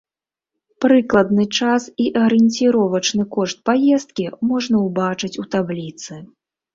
[0.83, 6.19] Прыкладны час і арыенціровачны кошт паездкі можна ўбачыць у табліцы.